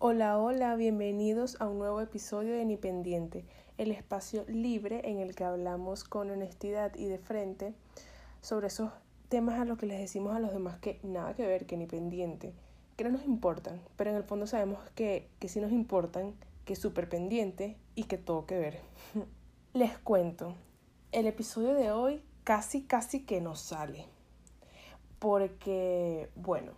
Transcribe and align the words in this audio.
Hola, 0.00 0.38
hola, 0.38 0.76
bienvenidos 0.76 1.60
a 1.60 1.68
un 1.68 1.80
nuevo 1.80 2.00
episodio 2.00 2.54
de 2.54 2.64
Ni 2.64 2.76
Pendiente, 2.76 3.44
el 3.78 3.90
espacio 3.90 4.44
libre 4.46 5.00
en 5.10 5.18
el 5.18 5.34
que 5.34 5.42
hablamos 5.42 6.04
con 6.04 6.30
honestidad 6.30 6.94
y 6.94 7.06
de 7.06 7.18
frente 7.18 7.74
sobre 8.40 8.68
esos 8.68 8.92
temas 9.28 9.58
a 9.58 9.64
los 9.64 9.76
que 9.76 9.86
les 9.86 9.98
decimos 9.98 10.36
a 10.36 10.38
los 10.38 10.52
demás 10.52 10.78
que 10.78 11.00
nada 11.02 11.34
que 11.34 11.44
ver, 11.44 11.66
que 11.66 11.76
ni 11.76 11.86
pendiente, 11.86 12.54
que 12.96 13.02
no 13.02 13.10
nos 13.10 13.24
importan, 13.24 13.80
pero 13.96 14.10
en 14.10 14.16
el 14.16 14.22
fondo 14.22 14.46
sabemos 14.46 14.78
que, 14.94 15.28
que 15.40 15.48
sí 15.48 15.60
nos 15.60 15.72
importan, 15.72 16.32
que 16.64 16.76
súper 16.76 17.08
pendiente 17.08 17.76
y 17.96 18.04
que 18.04 18.18
todo 18.18 18.46
que 18.46 18.56
ver. 18.56 18.78
les 19.72 19.98
cuento, 19.98 20.54
el 21.10 21.26
episodio 21.26 21.74
de 21.74 21.90
hoy 21.90 22.22
casi, 22.44 22.82
casi 22.82 23.26
que 23.26 23.40
nos 23.40 23.58
sale, 23.58 24.06
porque, 25.18 26.30
bueno, 26.36 26.70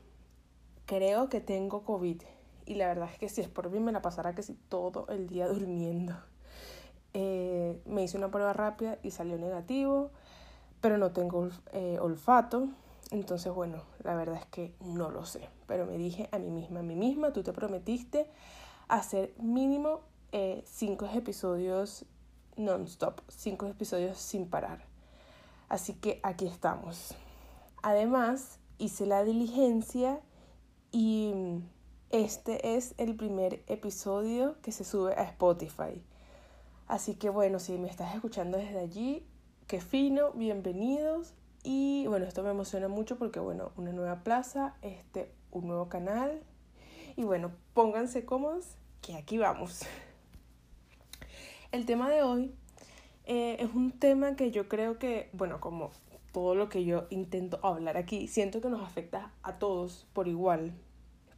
creo 0.86 1.28
que 1.28 1.42
tengo 1.42 1.84
COVID 1.84 2.22
y 2.70 2.76
la 2.76 2.86
verdad 2.86 3.08
es 3.12 3.18
que 3.18 3.28
si 3.28 3.40
es 3.40 3.48
por 3.48 3.68
mí 3.68 3.80
me 3.80 3.90
la 3.90 4.00
pasará 4.00 4.32
que 4.32 4.44
si 4.44 4.54
todo 4.54 5.08
el 5.08 5.26
día 5.26 5.48
durmiendo. 5.48 6.14
Eh, 7.14 7.82
me 7.84 8.04
hice 8.04 8.16
una 8.16 8.30
prueba 8.30 8.52
rápida 8.52 8.96
y 9.02 9.10
salió 9.10 9.36
negativo, 9.38 10.12
pero 10.80 10.96
no 10.96 11.10
tengo 11.10 11.48
eh, 11.72 11.98
olfato. 12.00 12.68
Entonces, 13.10 13.52
bueno, 13.52 13.82
la 14.04 14.14
verdad 14.14 14.36
es 14.36 14.46
que 14.46 14.76
no 14.78 15.10
lo 15.10 15.26
sé. 15.26 15.48
Pero 15.66 15.84
me 15.84 15.98
dije 15.98 16.28
a 16.30 16.38
mí 16.38 16.48
misma, 16.48 16.78
a 16.78 16.82
mí 16.84 16.94
misma, 16.94 17.32
tú 17.32 17.42
te 17.42 17.52
prometiste 17.52 18.30
hacer 18.86 19.34
mínimo 19.40 20.02
eh, 20.30 20.62
cinco 20.64 21.06
episodios 21.12 22.04
non-stop, 22.56 23.20
cinco 23.26 23.66
episodios 23.66 24.16
sin 24.16 24.48
parar. 24.48 24.84
Así 25.68 25.94
que 25.94 26.20
aquí 26.22 26.46
estamos. 26.46 27.16
Además, 27.82 28.60
hice 28.78 29.06
la 29.06 29.24
diligencia 29.24 30.20
y 30.92 31.34
este 32.10 32.76
es 32.76 32.94
el 32.98 33.14
primer 33.14 33.62
episodio 33.68 34.56
que 34.62 34.72
se 34.72 34.84
sube 34.84 35.14
a 35.14 35.22
Spotify. 35.22 36.02
Así 36.88 37.14
que 37.14 37.30
bueno, 37.30 37.60
si 37.60 37.78
me 37.78 37.88
estás 37.88 38.14
escuchando 38.16 38.58
desde 38.58 38.80
allí, 38.80 39.24
qué 39.68 39.80
fino, 39.80 40.32
bienvenidos. 40.32 41.34
Y 41.62 42.06
bueno, 42.08 42.26
esto 42.26 42.42
me 42.42 42.50
emociona 42.50 42.88
mucho 42.88 43.16
porque 43.16 43.38
bueno, 43.38 43.70
una 43.76 43.92
nueva 43.92 44.24
plaza, 44.24 44.74
este, 44.82 45.30
un 45.52 45.68
nuevo 45.68 45.88
canal. 45.88 46.42
Y 47.16 47.22
bueno, 47.22 47.52
pónganse 47.74 48.24
cómodos 48.24 48.74
que 49.02 49.14
aquí 49.14 49.38
vamos. 49.38 49.82
El 51.70 51.86
tema 51.86 52.10
de 52.10 52.24
hoy 52.24 52.52
eh, 53.26 53.58
es 53.60 53.72
un 53.72 53.92
tema 53.92 54.34
que 54.34 54.50
yo 54.50 54.68
creo 54.68 54.98
que, 54.98 55.30
bueno, 55.32 55.60
como 55.60 55.92
todo 56.32 56.56
lo 56.56 56.68
que 56.68 56.84
yo 56.84 57.06
intento 57.10 57.60
hablar 57.62 57.96
aquí, 57.96 58.26
siento 58.26 58.60
que 58.60 58.68
nos 58.68 58.82
afecta 58.82 59.32
a 59.44 59.60
todos 59.60 60.08
por 60.12 60.26
igual, 60.26 60.72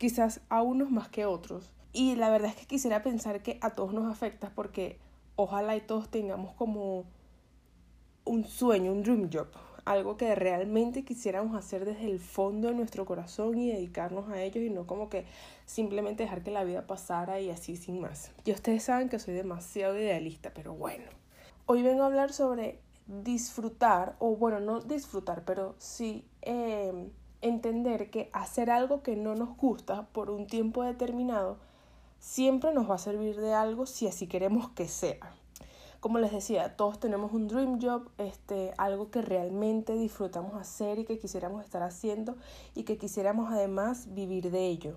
quizás 0.03 0.41
a 0.49 0.63
unos 0.63 0.91
más 0.91 1.09
que 1.09 1.27
otros. 1.27 1.71
Y 1.93 2.17
la 2.17 2.29
verdad 2.29 2.51
es 2.51 2.57
que 2.57 2.67
quisiera 2.67 3.05
pensar 3.05 3.41
que 3.41 3.59
a 3.61 3.71
todos 3.71 3.95
nos 3.95 4.11
afecta 4.11 4.51
porque 4.53 4.99
ojalá 5.37 5.77
y 5.77 5.81
todos 5.81 6.09
tengamos 6.09 6.55
como 6.55 7.05
un 8.25 8.45
sueño, 8.45 8.91
un 8.91 9.05
dream 9.05 9.31
job, 9.33 9.47
algo 9.85 10.17
que 10.17 10.35
realmente 10.35 11.05
quisiéramos 11.05 11.55
hacer 11.55 11.85
desde 11.85 12.11
el 12.11 12.19
fondo 12.19 12.67
de 12.67 12.75
nuestro 12.75 13.07
corazón 13.07 13.57
y 13.59 13.71
dedicarnos 13.71 14.29
a 14.29 14.43
ellos 14.43 14.65
y 14.65 14.71
no 14.71 14.89
como 14.89 15.09
que 15.09 15.25
simplemente 15.67 16.25
dejar 16.25 16.43
que 16.43 16.51
la 16.51 16.65
vida 16.65 16.85
pasara 16.89 17.39
y 17.39 17.51
así 17.51 17.77
sin 17.77 18.01
más. 18.01 18.33
Y 18.45 18.51
ustedes 18.51 18.83
saben 18.83 19.09
que 19.09 19.21
soy 19.21 19.35
demasiado 19.35 19.97
idealista, 19.97 20.51
pero 20.53 20.75
bueno. 20.75 21.05
Hoy 21.67 21.85
vengo 21.85 22.03
a 22.03 22.07
hablar 22.07 22.33
sobre 22.33 22.81
disfrutar, 23.07 24.17
o 24.19 24.35
bueno, 24.35 24.59
no 24.59 24.81
disfrutar, 24.81 25.45
pero 25.45 25.77
sí 25.79 26.25
eh, 26.41 27.09
entender 27.43 28.11
que 28.11 28.31
hacer 28.33 28.71
algo 28.71 29.03
que 29.03 29.17
no 29.17 29.35
nos 29.35 29.57
gusta 29.57 30.07
por 30.13 30.31
un 30.31 30.47
tiempo 30.47 30.83
determinado 30.83 31.59
siempre 32.19 32.73
nos 32.73 32.89
va 32.89 32.95
a 32.95 32.99
servir 32.99 33.39
de 33.41 33.53
algo 33.53 33.85
si 33.85 34.07
así 34.07 34.29
queremos 34.29 34.71
que 34.71 34.89
sea. 34.89 35.19
Como 36.01 36.19
les 36.19 36.33
decía, 36.33 36.77
todos 36.77 36.99
tenemos 36.99 37.33
un 37.33 37.47
dream 37.47 37.81
job, 37.81 38.09
este, 38.19 38.73
algo 38.79 39.11
que 39.11 39.23
realmente 39.23 39.95
disfrutamos 39.95 40.55
hacer 40.55 40.99
y 40.99 41.05
que 41.05 41.19
quisiéramos 41.19 41.65
estar 41.65 41.83
haciendo 41.83 42.37
y 42.75 42.85
que 42.85 42.99
quisiéramos 42.99 43.53
además 43.53 44.13
vivir 44.15 44.51
de 44.51 44.67
ello. 44.67 44.97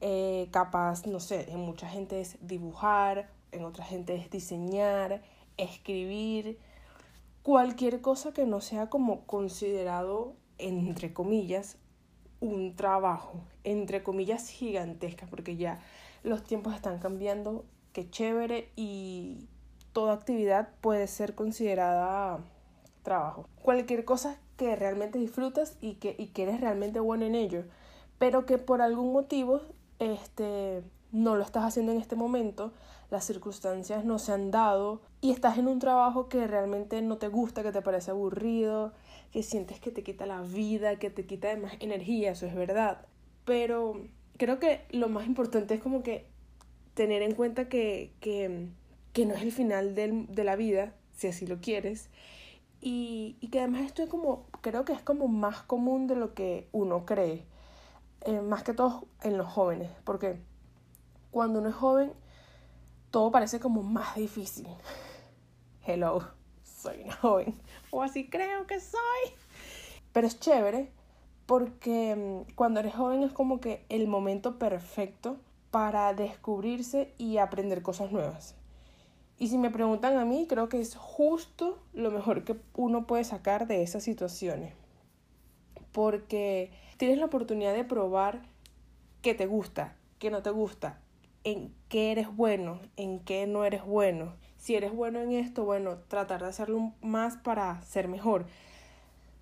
Eh, 0.00 0.48
capaz, 0.52 1.06
no 1.06 1.20
sé, 1.20 1.50
en 1.50 1.60
mucha 1.60 1.88
gente 1.88 2.20
es 2.20 2.38
dibujar, 2.40 3.30
en 3.52 3.64
otra 3.64 3.84
gente 3.84 4.14
es 4.14 4.30
diseñar, 4.30 5.22
escribir, 5.56 6.58
cualquier 7.42 8.00
cosa 8.00 8.32
que 8.32 8.46
no 8.46 8.60
sea 8.60 8.88
como 8.88 9.26
considerado 9.26 10.34
entre 10.60 11.12
comillas, 11.12 11.76
un 12.40 12.74
trabajo, 12.74 13.40
entre 13.64 14.02
comillas, 14.02 14.48
gigantesca, 14.48 15.26
porque 15.26 15.56
ya 15.56 15.80
los 16.22 16.42
tiempos 16.42 16.74
están 16.74 16.98
cambiando, 16.98 17.64
que 17.92 18.08
chévere 18.08 18.70
y 18.76 19.48
toda 19.92 20.14
actividad 20.14 20.70
puede 20.80 21.06
ser 21.06 21.34
considerada 21.34 22.38
trabajo. 23.02 23.46
Cualquier 23.62 24.04
cosa 24.04 24.38
que 24.56 24.76
realmente 24.76 25.18
disfrutas 25.18 25.76
y 25.80 25.94
que, 25.94 26.14
y 26.18 26.28
que 26.28 26.44
eres 26.44 26.60
realmente 26.60 27.00
bueno 27.00 27.24
en 27.24 27.34
ello, 27.34 27.64
pero 28.18 28.46
que 28.46 28.58
por 28.58 28.82
algún 28.82 29.12
motivo 29.12 29.62
este, 29.98 30.82
no 31.12 31.36
lo 31.36 31.42
estás 31.42 31.64
haciendo 31.64 31.92
en 31.92 31.98
este 31.98 32.16
momento, 32.16 32.72
las 33.10 33.24
circunstancias 33.24 34.04
no 34.04 34.18
se 34.18 34.32
han 34.32 34.50
dado 34.50 35.00
y 35.20 35.32
estás 35.32 35.58
en 35.58 35.66
un 35.66 35.78
trabajo 35.78 36.28
que 36.28 36.46
realmente 36.46 37.02
no 37.02 37.16
te 37.16 37.28
gusta, 37.28 37.62
que 37.62 37.72
te 37.72 37.82
parece 37.82 38.10
aburrido, 38.10 38.92
que 39.32 39.42
sientes 39.42 39.80
que 39.80 39.90
te 39.90 40.02
quita 40.02 40.26
la 40.26 40.42
vida, 40.42 40.98
que 40.98 41.10
te 41.10 41.26
quita 41.26 41.54
más 41.56 41.74
energía, 41.80 42.32
eso 42.32 42.46
es 42.46 42.54
verdad. 42.54 43.06
Pero 43.44 44.02
creo 44.36 44.58
que 44.58 44.82
lo 44.90 45.08
más 45.08 45.26
importante 45.26 45.74
es 45.74 45.80
como 45.80 46.02
que 46.02 46.26
tener 46.94 47.22
en 47.22 47.34
cuenta 47.34 47.68
que, 47.68 48.12
que, 48.20 48.68
que 49.12 49.26
no 49.26 49.34
es 49.34 49.42
el 49.42 49.52
final 49.52 49.94
de 49.94 50.44
la 50.44 50.56
vida, 50.56 50.94
si 51.16 51.28
así 51.28 51.46
lo 51.46 51.60
quieres, 51.60 52.10
y, 52.80 53.36
y, 53.40 53.48
que 53.48 53.58
además 53.58 53.82
esto 53.82 54.02
es 54.02 54.08
como, 54.08 54.46
creo 54.62 54.86
que 54.86 54.94
es 54.94 55.02
como 55.02 55.28
más 55.28 55.62
común 55.62 56.06
de 56.06 56.16
lo 56.16 56.32
que 56.32 56.68
uno 56.72 57.04
cree, 57.04 57.44
eh, 58.22 58.40
más 58.40 58.62
que 58.62 58.72
todo 58.72 59.06
en 59.22 59.36
los 59.36 59.46
jóvenes, 59.46 59.90
porque 60.04 60.40
cuando 61.30 61.60
uno 61.60 61.68
es 61.68 61.74
joven, 61.74 62.12
todo 63.10 63.30
parece 63.30 63.60
como 63.60 63.82
más 63.82 64.16
difícil. 64.16 64.66
Hello, 65.86 66.39
soy 66.80 67.02
una 67.02 67.14
joven, 67.16 67.54
o 67.90 68.02
así 68.02 68.28
creo 68.28 68.66
que 68.66 68.80
soy. 68.80 69.32
Pero 70.12 70.26
es 70.26 70.40
chévere 70.40 70.90
porque 71.46 72.14
mm, 72.16 72.54
cuando 72.54 72.80
eres 72.80 72.94
joven 72.94 73.22
es 73.22 73.32
como 73.32 73.60
que 73.60 73.84
el 73.88 74.06
momento 74.06 74.58
perfecto 74.58 75.36
para 75.70 76.12
descubrirse 76.14 77.12
y 77.18 77.38
aprender 77.38 77.82
cosas 77.82 78.12
nuevas. 78.12 78.54
Y 79.38 79.48
si 79.48 79.56
me 79.56 79.70
preguntan 79.70 80.18
a 80.18 80.24
mí, 80.24 80.46
creo 80.48 80.68
que 80.68 80.80
es 80.80 80.94
justo 80.96 81.78
lo 81.94 82.10
mejor 82.10 82.44
que 82.44 82.56
uno 82.74 83.06
puede 83.06 83.24
sacar 83.24 83.66
de 83.66 83.82
esas 83.82 84.02
situaciones. 84.02 84.74
Porque 85.92 86.70
tienes 86.98 87.18
la 87.18 87.24
oportunidad 87.24 87.72
de 87.72 87.84
probar 87.84 88.42
qué 89.22 89.34
te 89.34 89.46
gusta, 89.46 89.96
qué 90.18 90.30
no 90.30 90.42
te 90.42 90.50
gusta, 90.50 91.00
en 91.42 91.74
qué 91.88 92.12
eres 92.12 92.34
bueno, 92.36 92.80
en 92.96 93.20
qué 93.20 93.46
no 93.46 93.64
eres 93.64 93.84
bueno. 93.84 94.34
Si 94.60 94.76
eres 94.76 94.94
bueno 94.94 95.20
en 95.20 95.32
esto, 95.32 95.64
bueno, 95.64 95.96
tratar 96.06 96.42
de 96.42 96.48
hacerlo 96.48 96.92
más 97.00 97.38
para 97.38 97.80
ser 97.80 98.08
mejor. 98.08 98.44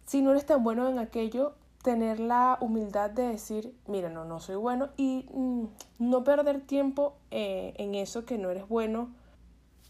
Si 0.06 0.22
no 0.22 0.30
eres 0.30 0.46
tan 0.46 0.62
bueno 0.62 0.88
en 0.88 1.00
aquello, 1.00 1.56
tener 1.82 2.20
la 2.20 2.56
humildad 2.60 3.10
de 3.10 3.26
decir, 3.26 3.74
mira, 3.88 4.10
no, 4.10 4.24
no 4.24 4.38
soy 4.38 4.54
bueno 4.54 4.90
y 4.96 5.26
mm, 5.34 5.64
no 5.98 6.22
perder 6.22 6.60
tiempo 6.60 7.16
eh, 7.32 7.74
en 7.78 7.96
eso 7.96 8.24
que 8.24 8.38
no 8.38 8.48
eres 8.48 8.68
bueno. 8.68 9.12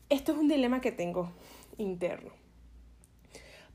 Esto 0.08 0.32
es 0.32 0.38
un 0.38 0.48
dilema 0.48 0.80
que 0.80 0.92
tengo 0.92 1.30
interno. 1.76 2.30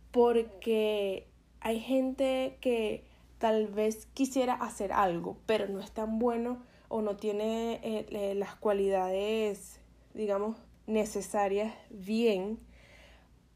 Porque 0.09 1.28
hay 1.62 1.80
gente 1.80 2.58
que 2.62 3.06
tal 3.38 3.68
vez 3.68 4.08
quisiera 4.08 4.56
hacer 4.56 4.92
algo, 4.92 5.38
pero 5.46 5.68
no 5.68 5.80
es 5.81 5.92
tan 5.92 6.18
bueno 6.18 6.63
o 6.90 7.03
no 7.03 7.16
tiene 7.16 7.80
eh, 7.84 8.34
las 8.36 8.56
cualidades, 8.56 9.80
digamos, 10.16 10.57
necesarias 10.88 11.74
bien 11.89 12.59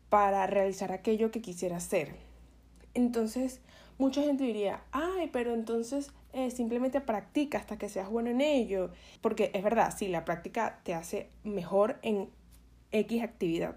para 0.10 0.48
realizar 0.48 0.92
aquello 0.92 1.32
que 1.32 1.42
quisiera 1.42 1.78
hacer. 1.78 2.16
Entonces, 2.94 3.62
mucha 3.98 4.22
gente 4.22 4.44
diría, 4.44 4.84
ay, 4.92 5.30
pero 5.32 5.54
entonces 5.54 6.12
eh, 6.34 6.52
simplemente 6.52 7.02
practica 7.02 7.58
hasta 7.58 7.78
que 7.78 7.90
seas 7.90 8.10
bueno 8.10 8.30
en 8.30 8.42
ello. 8.42 8.92
Porque 9.22 9.52
es 9.54 9.64
verdad, 9.64 9.94
sí, 9.96 10.08
la 10.08 10.26
práctica 10.26 10.80
te 10.84 10.94
hace 10.94 11.30
mejor 11.44 11.98
en 12.02 12.30
X 12.92 13.24
actividad. 13.24 13.76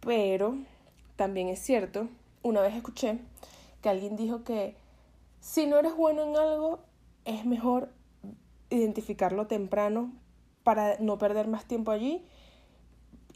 Pero 0.00 0.56
también 1.16 1.48
es 1.48 1.60
cierto, 1.60 2.08
una 2.42 2.60
vez 2.60 2.74
escuché 2.74 3.18
que 3.82 3.88
alguien 3.88 4.16
dijo 4.16 4.44
que 4.44 4.76
si 5.40 5.66
no 5.66 5.78
eres 5.78 5.96
bueno 5.96 6.22
en 6.22 6.36
algo, 6.36 6.80
es 7.24 7.44
mejor 7.44 7.90
identificarlo 8.70 9.46
temprano 9.46 10.12
para 10.62 10.98
no 10.98 11.18
perder 11.18 11.48
más 11.48 11.64
tiempo 11.64 11.90
allí 11.90 12.24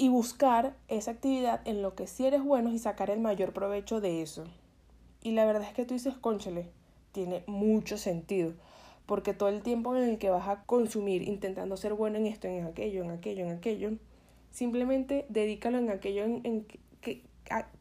y 0.03 0.09
buscar 0.09 0.75
esa 0.89 1.13
actividad 1.13 1.61
en 1.65 1.81
lo 1.81 1.95
que 1.95 2.09
sí 2.09 2.27
eres 2.27 2.43
bueno 2.43 2.73
y 2.73 2.79
sacar 2.81 3.09
el 3.09 3.21
mayor 3.21 3.53
provecho 3.53 4.01
de 4.01 4.21
eso. 4.21 4.43
Y 5.23 5.31
la 5.31 5.45
verdad 5.45 5.63
es 5.63 5.75
que 5.75 5.85
tú 5.85 5.95
dices, 5.95 6.15
conchale, 6.15 6.71
tiene 7.13 7.45
mucho 7.47 7.97
sentido, 7.97 8.53
porque 9.07 9.33
todo 9.33 9.49
el 9.49 9.63
tiempo 9.63 9.95
en 9.95 10.03
el 10.03 10.19
que 10.19 10.29
vas 10.29 10.49
a 10.49 10.65
consumir 10.65 11.23
intentando 11.23 11.77
ser 11.77 11.95
bueno 11.95 12.19
en 12.19 12.27
esto, 12.27 12.49
en 12.49 12.67
aquello, 12.67 13.05
en 13.05 13.13
aquello, 13.13 13.45
en 13.45 13.53
aquello, 13.53 13.91
simplemente 14.51 15.25
dedícalo 15.29 15.79
en 15.79 15.91
aquello 15.91 16.25
en, 16.25 16.67
que, 17.01 17.23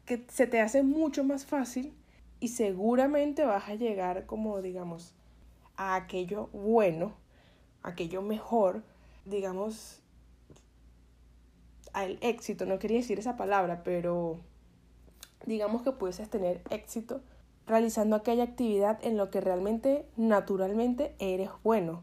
que 0.04 0.24
se 0.28 0.46
te 0.46 0.60
hace 0.60 0.84
mucho 0.84 1.24
más 1.24 1.44
fácil 1.44 1.92
y 2.38 2.50
seguramente 2.50 3.44
vas 3.44 3.68
a 3.68 3.74
llegar 3.74 4.26
como 4.26 4.62
digamos 4.62 5.12
a 5.76 5.96
aquello 5.96 6.50
bueno, 6.52 7.14
aquello 7.82 8.22
mejor, 8.22 8.84
digamos 9.24 10.01
al 11.92 12.18
éxito, 12.20 12.66
no 12.66 12.78
quería 12.78 12.98
decir 12.98 13.18
esa 13.18 13.36
palabra, 13.36 13.82
pero 13.84 14.40
digamos 15.46 15.82
que 15.82 15.92
puedes 15.92 16.28
tener 16.30 16.62
éxito 16.70 17.20
realizando 17.66 18.16
aquella 18.16 18.44
actividad 18.44 18.98
en 19.02 19.16
lo 19.16 19.30
que 19.30 19.40
realmente 19.40 20.06
naturalmente 20.16 21.14
eres 21.18 21.50
bueno 21.62 22.02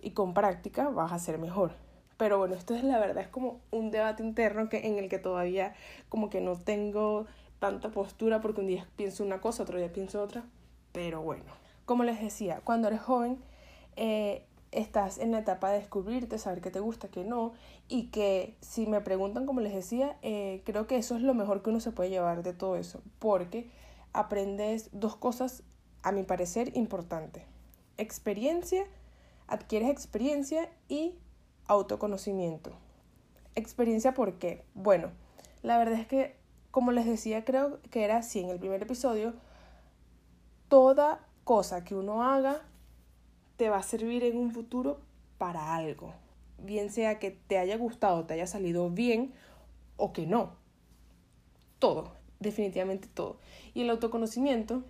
y 0.00 0.10
con 0.10 0.34
práctica 0.34 0.88
vas 0.88 1.12
a 1.12 1.18
ser 1.18 1.38
mejor. 1.38 1.72
Pero 2.16 2.38
bueno, 2.38 2.54
esto 2.54 2.74
es 2.74 2.84
la 2.84 2.98
verdad, 2.98 3.22
es 3.22 3.28
como 3.28 3.60
un 3.70 3.90
debate 3.90 4.22
interno 4.22 4.68
que, 4.68 4.86
en 4.86 4.98
el 4.98 5.08
que 5.08 5.18
todavía 5.18 5.74
como 6.08 6.28
que 6.28 6.40
no 6.40 6.56
tengo 6.56 7.26
tanta 7.58 7.90
postura 7.90 8.40
porque 8.40 8.60
un 8.60 8.66
día 8.66 8.86
pienso 8.96 9.24
una 9.24 9.40
cosa, 9.40 9.62
otro 9.62 9.78
día 9.78 9.92
pienso 9.92 10.22
otra. 10.22 10.44
Pero 10.92 11.22
bueno, 11.22 11.44
como 11.86 12.04
les 12.04 12.20
decía, 12.20 12.60
cuando 12.64 12.88
eres 12.88 13.00
joven 13.00 13.38
eh, 13.96 14.44
estás 14.72 15.18
en 15.18 15.32
la 15.32 15.40
etapa 15.40 15.70
de 15.70 15.78
descubrirte, 15.78 16.38
saber 16.38 16.60
qué 16.60 16.70
te 16.70 16.80
gusta, 16.80 17.08
qué 17.08 17.24
no, 17.24 17.52
y 17.88 18.08
que 18.08 18.56
si 18.60 18.86
me 18.86 19.00
preguntan, 19.00 19.46
como 19.46 19.60
les 19.60 19.74
decía, 19.74 20.16
eh, 20.22 20.62
creo 20.64 20.86
que 20.86 20.96
eso 20.96 21.16
es 21.16 21.22
lo 21.22 21.34
mejor 21.34 21.62
que 21.62 21.70
uno 21.70 21.80
se 21.80 21.92
puede 21.92 22.10
llevar 22.10 22.42
de 22.42 22.52
todo 22.52 22.76
eso, 22.76 23.02
porque 23.18 23.68
aprendes 24.12 24.90
dos 24.92 25.16
cosas, 25.16 25.62
a 26.02 26.12
mi 26.12 26.22
parecer, 26.22 26.76
importantes. 26.76 27.44
Experiencia, 27.98 28.84
adquieres 29.48 29.90
experiencia 29.90 30.70
y 30.88 31.14
autoconocimiento. 31.66 32.72
Experiencia, 33.54 34.14
¿por 34.14 34.34
qué? 34.38 34.64
Bueno, 34.74 35.10
la 35.62 35.78
verdad 35.78 35.98
es 35.98 36.06
que, 36.06 36.36
como 36.70 36.92
les 36.92 37.06
decía, 37.06 37.44
creo 37.44 37.80
que 37.90 38.04
era 38.04 38.18
así 38.18 38.40
en 38.40 38.48
el 38.48 38.58
primer 38.58 38.82
episodio, 38.82 39.34
toda 40.68 41.26
cosa 41.44 41.84
que 41.84 41.96
uno 41.96 42.22
haga 42.22 42.62
te 43.60 43.68
va 43.68 43.76
a 43.76 43.82
servir 43.82 44.24
en 44.24 44.38
un 44.38 44.52
futuro 44.52 45.02
para 45.36 45.74
algo. 45.74 46.14
Bien 46.56 46.88
sea 46.88 47.18
que 47.18 47.30
te 47.30 47.58
haya 47.58 47.76
gustado, 47.76 48.24
te 48.24 48.32
haya 48.32 48.46
salido 48.46 48.88
bien 48.88 49.34
o 49.98 50.14
que 50.14 50.26
no. 50.26 50.54
Todo, 51.78 52.10
definitivamente 52.38 53.06
todo. 53.12 53.36
Y 53.74 53.82
el 53.82 53.90
autoconocimiento 53.90 54.82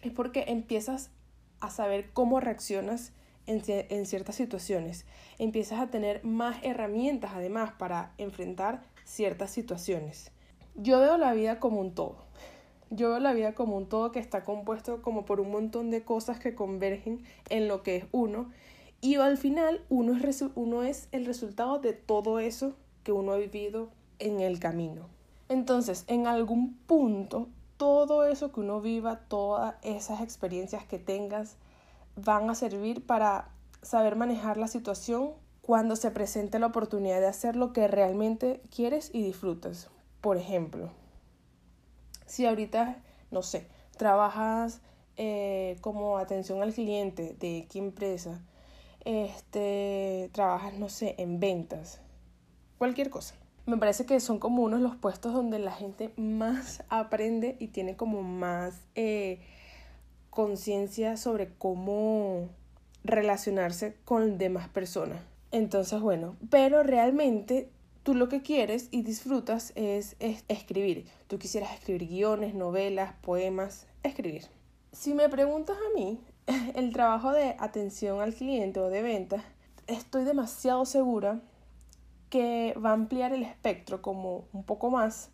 es 0.00 0.12
porque 0.12 0.44
empiezas 0.46 1.10
a 1.58 1.70
saber 1.70 2.10
cómo 2.12 2.38
reaccionas 2.38 3.10
en, 3.46 3.64
en, 3.66 4.06
ciertas 4.06 4.36
situaciones. 4.36 5.04
Empiezas 5.38 5.80
a 5.80 5.90
tener 5.90 6.22
más 6.22 6.62
herramientas 6.62 7.32
además 7.34 7.72
para 7.72 8.12
enfrentar 8.16 8.84
ciertas 9.02 9.50
situaciones. 9.50 10.30
Yo 10.76 11.00
veo 11.00 11.18
la 11.18 11.32
vida 11.32 11.58
como 11.58 11.80
un 11.80 11.96
todo. 11.96 12.27
Yo 12.90 13.10
veo 13.10 13.20
la 13.20 13.32
vida 13.32 13.54
como 13.54 13.76
un 13.76 13.86
todo 13.86 14.12
que 14.12 14.18
está 14.18 14.44
compuesto 14.44 15.02
como 15.02 15.24
por 15.24 15.40
un 15.40 15.50
montón 15.50 15.90
de 15.90 16.04
cosas 16.04 16.38
que 16.38 16.54
convergen 16.54 17.22
en 17.50 17.68
lo 17.68 17.82
que 17.82 17.96
es 17.96 18.04
uno. 18.12 18.50
Y 19.00 19.16
al 19.16 19.36
final 19.36 19.82
uno 19.90 20.16
es, 20.16 20.44
uno 20.54 20.82
es 20.82 21.08
el 21.12 21.26
resultado 21.26 21.78
de 21.78 21.92
todo 21.92 22.38
eso 22.38 22.74
que 23.04 23.12
uno 23.12 23.32
ha 23.32 23.36
vivido 23.36 23.90
en 24.18 24.40
el 24.40 24.58
camino. 24.58 25.06
Entonces, 25.48 26.04
en 26.08 26.26
algún 26.26 26.74
punto, 26.86 27.48
todo 27.76 28.24
eso 28.24 28.52
que 28.52 28.60
uno 28.60 28.80
viva, 28.80 29.20
todas 29.28 29.76
esas 29.82 30.20
experiencias 30.20 30.84
que 30.84 30.98
tengas, 30.98 31.56
van 32.16 32.50
a 32.50 32.54
servir 32.54 33.06
para 33.06 33.48
saber 33.82 34.16
manejar 34.16 34.56
la 34.56 34.68
situación 34.68 35.30
cuando 35.62 35.96
se 35.96 36.10
presente 36.10 36.58
la 36.58 36.66
oportunidad 36.66 37.20
de 37.20 37.28
hacer 37.28 37.54
lo 37.54 37.72
que 37.72 37.88
realmente 37.88 38.60
quieres 38.74 39.10
y 39.12 39.22
disfrutas. 39.22 39.88
Por 40.20 40.36
ejemplo, 40.36 40.90
si 42.28 42.46
ahorita, 42.46 43.02
no 43.30 43.42
sé, 43.42 43.66
trabajas 43.96 44.80
eh, 45.16 45.76
como 45.80 46.18
atención 46.18 46.62
al 46.62 46.72
cliente 46.72 47.34
de 47.40 47.66
qué 47.68 47.78
empresa, 47.80 48.40
este, 49.04 50.30
trabajas, 50.32 50.74
no 50.74 50.88
sé, 50.88 51.14
en 51.18 51.40
ventas, 51.40 52.00
cualquier 52.78 53.10
cosa. 53.10 53.34
Me 53.66 53.76
parece 53.76 54.06
que 54.06 54.20
son 54.20 54.38
como 54.38 54.62
unos 54.62 54.80
los 54.80 54.96
puestos 54.96 55.34
donde 55.34 55.58
la 55.58 55.72
gente 55.72 56.12
más 56.16 56.84
aprende 56.88 57.56
y 57.58 57.68
tiene 57.68 57.96
como 57.96 58.22
más 58.22 58.80
eh, 58.94 59.40
conciencia 60.30 61.16
sobre 61.16 61.52
cómo 61.52 62.48
relacionarse 63.04 63.96
con 64.04 64.38
demás 64.38 64.68
personas. 64.68 65.20
Entonces, 65.50 66.00
bueno, 66.00 66.36
pero 66.50 66.82
realmente 66.82 67.70
tú 68.02 68.14
lo 68.14 68.28
que 68.28 68.42
quieres 68.42 68.88
y 68.90 69.02
disfrutas 69.02 69.72
es, 69.74 70.16
escribir. 70.48 71.06
Tú 71.26 71.38
quisieras 71.38 71.72
escribir 71.74 72.08
guiones, 72.08 72.54
novelas, 72.54 73.14
poemas, 73.20 73.86
escribir. 74.02 74.46
Si 74.92 75.14
me 75.14 75.28
preguntas 75.28 75.76
a 75.76 75.98
mí, 75.98 76.20
el 76.74 76.92
trabajo 76.92 77.32
de 77.32 77.56
atención 77.58 78.20
al 78.20 78.34
cliente 78.34 78.80
o 78.80 78.90
de 78.90 79.02
ventas, 79.02 79.42
estoy 79.86 80.24
demasiado 80.24 80.84
segura 80.84 81.40
que 82.30 82.74
va 82.84 82.90
a 82.90 82.94
ampliar 82.94 83.32
el 83.32 83.42
espectro 83.42 84.02
como 84.02 84.44
un 84.52 84.64
poco 84.64 84.90
más 84.90 85.30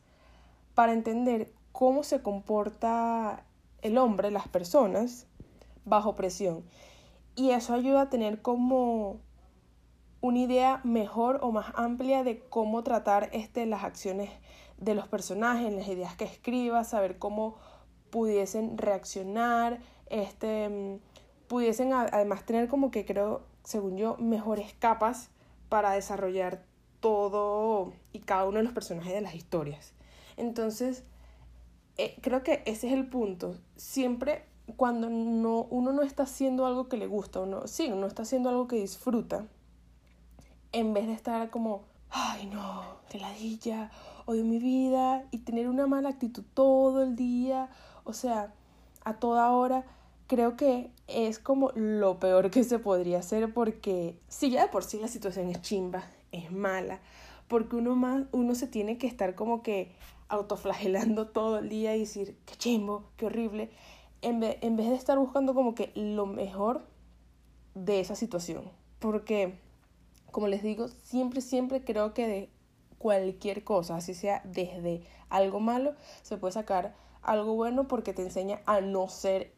para 0.74 0.92
entender 0.92 1.52
cómo 1.72 2.04
se 2.04 2.22
comporta 2.22 3.44
el 3.82 3.98
hombre, 3.98 4.30
las 4.30 4.48
personas, 4.48 5.26
bajo 5.84 6.14
presión. 6.14 6.64
Y 7.36 7.50
eso 7.50 7.74
ayuda 7.74 8.02
a 8.02 8.10
tener 8.10 8.42
como 8.42 9.18
una 10.24 10.38
idea 10.38 10.80
mejor 10.84 11.40
o 11.42 11.52
más 11.52 11.66
amplia 11.74 12.24
de 12.24 12.40
cómo 12.48 12.82
tratar 12.82 13.28
este, 13.34 13.66
las 13.66 13.84
acciones 13.84 14.30
de 14.78 14.94
los 14.94 15.06
personajes, 15.06 15.70
las 15.70 15.86
ideas 15.86 16.16
que 16.16 16.24
escriba, 16.24 16.82
saber 16.84 17.18
cómo 17.18 17.56
pudiesen 18.08 18.78
reaccionar, 18.78 19.80
este, 20.06 20.70
mm, 20.70 20.98
pudiesen 21.46 21.92
además 21.92 22.46
tener 22.46 22.68
como 22.68 22.90
que 22.90 23.04
creo, 23.04 23.42
según 23.64 23.98
yo, 23.98 24.16
mejores 24.16 24.72
capas 24.78 25.28
para 25.68 25.90
desarrollar 25.90 26.64
todo 27.00 27.92
y 28.14 28.20
cada 28.20 28.46
uno 28.46 28.56
de 28.56 28.64
los 28.64 28.72
personajes 28.72 29.12
de 29.12 29.20
las 29.20 29.34
historias. 29.34 29.92
Entonces, 30.38 31.04
eh, 31.98 32.16
creo 32.22 32.42
que 32.42 32.62
ese 32.64 32.86
es 32.86 32.94
el 32.94 33.10
punto. 33.10 33.58
Siempre 33.76 34.46
cuando 34.76 35.10
no, 35.10 35.64
uno 35.64 35.92
no 35.92 36.00
está 36.00 36.22
haciendo 36.22 36.64
algo 36.64 36.88
que 36.88 36.96
le 36.96 37.08
gusta, 37.08 37.40
uno, 37.40 37.66
sí, 37.66 37.90
uno 37.92 38.06
está 38.06 38.22
haciendo 38.22 38.48
algo 38.48 38.68
que 38.68 38.76
disfruta, 38.76 39.46
en 40.74 40.92
vez 40.92 41.06
de 41.06 41.12
estar 41.12 41.50
como, 41.50 41.84
ay 42.10 42.46
no, 42.46 42.82
de 43.12 43.20
ladilla, 43.20 43.92
odio 44.26 44.44
mi 44.44 44.58
vida 44.58 45.24
y 45.30 45.38
tener 45.38 45.68
una 45.68 45.86
mala 45.86 46.08
actitud 46.08 46.42
todo 46.52 47.04
el 47.04 47.14
día, 47.14 47.70
o 48.02 48.12
sea, 48.12 48.52
a 49.04 49.14
toda 49.14 49.52
hora, 49.52 49.84
creo 50.26 50.56
que 50.56 50.90
es 51.06 51.38
como 51.38 51.70
lo 51.76 52.18
peor 52.18 52.50
que 52.50 52.64
se 52.64 52.80
podría 52.80 53.20
hacer 53.20 53.54
porque 53.54 54.18
si 54.26 54.50
ya 54.50 54.62
de 54.62 54.68
por 54.68 54.82
sí 54.82 54.98
la 54.98 55.06
situación 55.06 55.48
es 55.48 55.62
chimba, 55.62 56.02
es 56.32 56.50
mala, 56.50 57.00
porque 57.46 57.76
uno 57.76 57.94
más, 57.94 58.24
uno 58.32 58.56
se 58.56 58.66
tiene 58.66 58.98
que 58.98 59.06
estar 59.06 59.36
como 59.36 59.62
que 59.62 59.92
autoflagelando 60.28 61.28
todo 61.32 61.58
el 61.58 61.68
día 61.68 61.94
y 61.94 62.00
decir, 62.00 62.36
qué 62.46 62.56
chimbo, 62.56 63.04
qué 63.16 63.26
horrible, 63.26 63.70
en 64.22 64.40
vez, 64.40 64.58
en 64.60 64.76
vez 64.76 64.88
de 64.88 64.96
estar 64.96 65.18
buscando 65.20 65.54
como 65.54 65.76
que 65.76 65.92
lo 65.94 66.26
mejor 66.26 66.84
de 67.76 68.00
esa 68.00 68.16
situación. 68.16 68.64
Porque 68.98 69.62
como 70.34 70.48
les 70.48 70.64
digo, 70.64 70.88
siempre, 71.04 71.40
siempre 71.40 71.84
creo 71.84 72.12
que 72.12 72.26
de 72.26 72.50
cualquier 72.98 73.62
cosa, 73.62 73.94
así 73.94 74.14
sea 74.14 74.42
desde 74.42 75.04
algo 75.28 75.60
malo, 75.60 75.94
se 76.22 76.36
puede 76.38 76.50
sacar 76.50 76.96
algo 77.22 77.54
bueno 77.54 77.86
porque 77.86 78.12
te 78.12 78.22
enseña 78.22 78.60
a 78.66 78.80
no 78.80 79.08
ser 79.08 79.54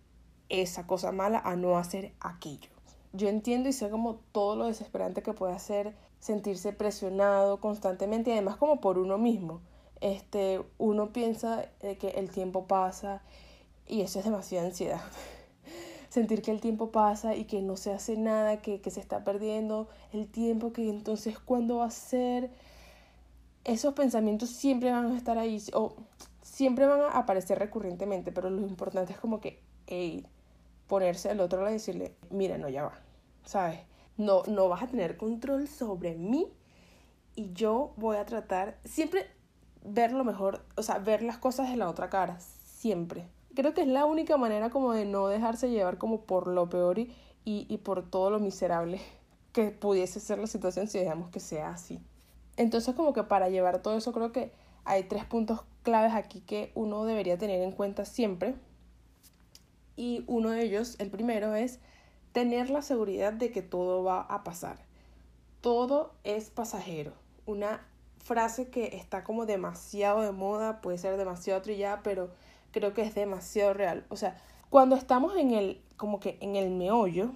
esa 0.50 0.86
cosa 0.86 1.12
mala, 1.12 1.38
a 1.38 1.56
no 1.56 1.78
hacer 1.78 2.12
aquello. 2.20 2.68
Yo 3.14 3.30
entiendo 3.30 3.70
y 3.70 3.72
sé 3.72 3.88
como 3.88 4.16
todo 4.32 4.54
lo 4.54 4.66
desesperante 4.66 5.22
que 5.22 5.32
puede 5.32 5.54
hacer 5.54 5.96
sentirse 6.18 6.74
presionado 6.74 7.58
constantemente 7.58 8.28
y 8.28 8.32
además 8.34 8.56
como 8.56 8.78
por 8.82 8.98
uno 8.98 9.16
mismo. 9.16 9.62
Este, 10.02 10.62
uno 10.76 11.10
piensa 11.10 11.70
que 11.80 12.08
el 12.16 12.28
tiempo 12.28 12.66
pasa 12.66 13.22
y 13.86 14.02
eso 14.02 14.18
es 14.18 14.26
demasiada 14.26 14.66
ansiedad. 14.66 15.00
sentir 16.16 16.40
que 16.40 16.50
el 16.50 16.62
tiempo 16.62 16.90
pasa 16.92 17.36
y 17.36 17.44
que 17.44 17.60
no 17.60 17.76
se 17.76 17.92
hace 17.92 18.16
nada, 18.16 18.62
que, 18.62 18.80
se 18.90 19.00
está 19.00 19.22
perdiendo 19.22 19.86
el 20.14 20.26
tiempo, 20.28 20.72
que 20.72 20.88
entonces 20.88 21.38
cuándo 21.38 21.76
va 21.76 21.84
a 21.84 21.90
ser. 21.90 22.50
Esos 23.64 23.92
pensamientos 23.92 24.48
siempre 24.48 24.90
van 24.90 25.12
a 25.12 25.16
estar 25.18 25.36
ahí 25.36 25.62
o 25.74 25.94
siempre 26.40 26.86
van 26.86 27.02
a 27.02 27.18
aparecer 27.18 27.58
recurrentemente, 27.58 28.32
pero 28.32 28.48
lo 28.48 28.66
importante 28.66 29.12
es 29.12 29.18
como 29.18 29.40
que 29.40 29.60
ponerse 30.86 31.28
al 31.28 31.40
otro 31.40 31.58
lado 31.58 31.72
y 31.72 31.74
decirle, 31.74 32.14
mira, 32.30 32.56
no, 32.56 32.70
ya 32.70 32.84
va, 32.84 32.98
¿sabes? 33.44 33.80
No, 34.16 34.42
no 34.46 34.70
vas 34.70 34.84
a 34.84 34.86
tener 34.86 35.18
control 35.18 35.68
sobre 35.68 36.14
mí 36.14 36.46
y 37.34 37.52
yo 37.52 37.92
voy 37.98 38.16
a 38.16 38.24
tratar 38.24 38.78
siempre 38.86 39.26
ver 39.84 40.12
lo 40.12 40.24
mejor, 40.24 40.64
o 40.76 40.82
sea, 40.82 40.98
ver 40.98 41.20
las 41.22 41.36
cosas 41.36 41.68
de 41.68 41.76
la 41.76 41.90
otra 41.90 42.08
cara, 42.08 42.40
siempre 42.40 43.35
creo 43.56 43.74
que 43.74 43.80
es 43.80 43.88
la 43.88 44.04
única 44.04 44.36
manera 44.36 44.70
como 44.70 44.92
de 44.92 45.04
no 45.04 45.26
dejarse 45.26 45.68
llevar 45.70 45.98
como 45.98 46.20
por 46.20 46.46
lo 46.46 46.68
peor 46.68 47.00
y, 47.00 47.10
y, 47.44 47.78
por 47.78 48.08
todo 48.08 48.30
lo 48.30 48.38
miserable 48.38 49.00
que 49.52 49.70
pudiese 49.70 50.20
ser 50.20 50.38
la 50.38 50.46
situación 50.46 50.86
si 50.86 50.98
dejamos 50.98 51.30
que 51.30 51.40
sea 51.40 51.70
así. 51.70 52.00
Entonces 52.56 52.94
como 52.94 53.12
que 53.12 53.24
para 53.24 53.48
llevar 53.48 53.82
todo 53.82 53.96
eso 53.96 54.12
creo 54.12 54.30
que 54.30 54.52
hay 54.84 55.02
tres 55.04 55.24
puntos 55.24 55.62
claves 55.82 56.14
aquí 56.14 56.40
que 56.40 56.70
uno 56.74 57.04
debería 57.04 57.38
tener 57.38 57.60
en 57.62 57.72
cuenta 57.72 58.04
siempre. 58.04 58.54
Y 59.96 60.24
uno 60.26 60.50
de 60.50 60.62
ellos, 60.62 60.96
el 60.98 61.10
primero, 61.10 61.54
es 61.54 61.80
tener 62.32 62.70
la 62.70 62.82
seguridad 62.82 63.32
de 63.32 63.50
que 63.50 63.62
todo 63.62 64.04
va 64.04 64.20
a 64.20 64.44
pasar. 64.44 64.78
Todo 65.60 66.14
es 66.22 66.50
pasajero. 66.50 67.14
Una 67.46 67.86
frase 68.18 68.68
que 68.68 68.96
está 68.96 69.24
como 69.24 69.46
demasiado 69.46 70.20
de 70.20 70.32
moda, 70.32 70.80
puede 70.80 70.98
ser 70.98 71.16
demasiado 71.16 71.62
trillada, 71.62 72.02
pero 72.02 72.30
creo 72.76 72.92
que 72.92 73.00
es 73.00 73.14
demasiado 73.14 73.72
real. 73.72 74.04
O 74.10 74.16
sea, 74.16 74.36
cuando 74.68 74.96
estamos 74.96 75.34
en 75.38 75.52
el, 75.52 75.80
como 75.96 76.20
que 76.20 76.36
en 76.42 76.56
el 76.56 76.68
meollo, 76.68 77.30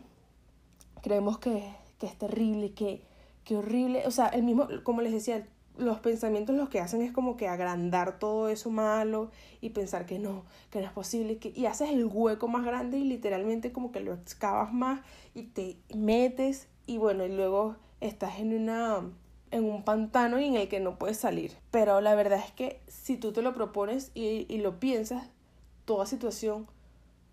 creemos 1.00 1.38
que, 1.38 1.64
que 1.98 2.06
es 2.06 2.18
terrible, 2.18 2.74
que, 2.74 3.02
que 3.44 3.56
horrible. 3.56 4.02
O 4.06 4.10
sea, 4.10 4.26
el 4.26 4.42
mismo, 4.42 4.68
como 4.82 5.00
les 5.00 5.12
decía, 5.12 5.48
los 5.78 5.98
pensamientos 6.00 6.54
lo 6.54 6.68
que 6.68 6.78
hacen 6.78 7.00
es 7.00 7.10
como 7.10 7.38
que 7.38 7.48
agrandar 7.48 8.18
todo 8.18 8.50
eso 8.50 8.68
malo 8.68 9.30
y 9.62 9.70
pensar 9.70 10.04
que 10.04 10.18
no, 10.18 10.44
que 10.70 10.80
no 10.80 10.86
es 10.86 10.92
posible, 10.92 11.38
y 11.42 11.64
haces 11.64 11.88
el 11.88 12.04
hueco 12.04 12.46
más 12.46 12.66
grande 12.66 12.98
y 12.98 13.04
literalmente 13.04 13.72
como 13.72 13.92
que 13.92 14.00
lo 14.00 14.12
excavas 14.12 14.74
más 14.74 15.00
y 15.34 15.44
te 15.44 15.78
metes 15.94 16.68
y 16.86 16.98
bueno, 16.98 17.24
y 17.24 17.34
luego 17.34 17.76
estás 18.02 18.40
en 18.40 18.52
una 18.52 19.10
en 19.50 19.64
un 19.64 19.82
pantano 19.84 20.38
y 20.38 20.46
en 20.46 20.56
el 20.56 20.68
que 20.68 20.80
no 20.80 20.98
puedes 20.98 21.16
salir. 21.16 21.56
Pero 21.70 22.00
la 22.00 22.14
verdad 22.14 22.38
es 22.44 22.52
que 22.52 22.80
si 22.86 23.16
tú 23.16 23.32
te 23.32 23.42
lo 23.42 23.54
propones 23.54 24.10
y, 24.14 24.46
y 24.48 24.58
lo 24.58 24.80
piensas, 24.80 25.28
toda 25.84 26.06
situación 26.06 26.66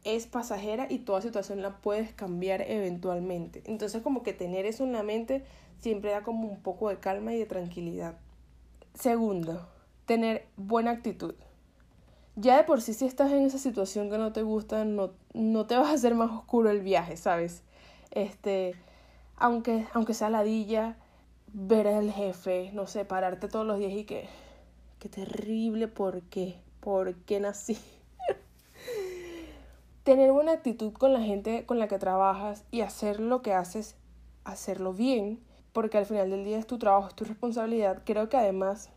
es 0.04 0.26
pasajera 0.26 0.88
y 0.90 1.00
toda 1.00 1.22
situación 1.22 1.62
la 1.62 1.82
puedes 1.82 2.14
cambiar 2.14 2.62
eventualmente. 2.62 3.62
Entonces 3.66 4.02
como 4.02 4.24
que 4.24 4.34
tener 4.34 4.66
eso 4.66 4.84
en 4.84 4.94
la 4.94 5.04
mente 5.04 5.44
siempre 5.80 6.12
da 6.12 6.24
como 6.24 6.48
un 6.48 6.62
poco 6.62 6.90
de 6.90 7.00
calma 7.00 7.34
y 7.34 7.40
de 7.40 7.46
tranquilidad. 7.46 8.18
Segundo, 8.94 9.68
tener 10.06 10.48
buena 10.56 10.92
actitud. 10.92 11.36
Ya 12.36 12.58
de 12.58 12.64
por 12.64 12.82
sí 12.82 12.94
si 12.94 13.06
estás 13.06 13.32
en 13.32 13.46
esa 13.46 13.58
situación 13.58 14.10
que 14.10 14.18
no 14.18 14.32
te 14.32 14.44
gusta, 14.44 14.86
no, 14.86 15.12
no 15.34 15.66
te 15.66 15.76
vas 15.78 15.90
a 15.90 15.94
hacer 15.94 16.16
más 16.16 16.32
oscuro 16.32 16.70
el 16.70 16.82
viaje, 16.82 17.18
¿sabes? 17.18 17.64
Este, 18.12 18.76
aunque, 19.36 19.86
aunque 19.94 20.14
sea 20.14 20.30
ladilla, 20.30 20.98
ver 21.60 21.88
al 21.88 22.12
jefe, 22.12 22.70
no 22.74 22.86
sé, 22.86 23.04
pararte 23.04 23.48
todos 23.48 23.66
los 23.66 23.80
días 23.80 23.92
y 23.92 24.04
que, 24.04 24.30
qué 25.00 25.10
terrible, 25.10 25.88
¿por 25.88 26.22
qué? 26.22 26.60
¿Por 26.80 27.16
qué 27.16 27.40
nací? 27.40 27.80
Tener 30.04 30.32
buena 30.32 30.52
actitud 30.52 30.94
con 30.94 31.14
la 31.14 31.22
gente 31.22 31.66
con 31.66 31.80
la 31.80 31.88
que 31.88 31.98
trabajas 31.98 32.64
y 32.70 32.82
hacer 32.82 33.20
lo 33.20 33.42
que 33.42 33.54
haces, 33.54 33.96
hacerlo 34.44 34.94
bien, 34.94 35.40
porque 35.74 35.98
al 35.98 36.06
final 36.06 36.30
del 36.30 36.46
día 36.46 36.60
es 36.60 36.68
tu 36.68 36.78
trabajo, 36.78 37.08
es 37.08 37.16
tu 37.16 37.26
responsabilidad. 37.26 38.04
Creo 38.06 38.30
que 38.30 38.38
además 38.38 38.92